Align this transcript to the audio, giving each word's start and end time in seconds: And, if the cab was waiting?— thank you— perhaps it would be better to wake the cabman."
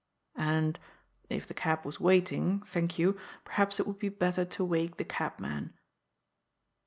And, 0.35 0.79
if 1.29 1.45
the 1.45 1.53
cab 1.53 1.85
was 1.85 1.99
waiting?— 1.99 2.61
thank 2.65 2.97
you— 2.97 3.19
perhaps 3.45 3.79
it 3.79 3.85
would 3.85 3.99
be 3.99 4.09
better 4.09 4.43
to 4.45 4.65
wake 4.65 4.97
the 4.97 5.05
cabman." 5.05 5.75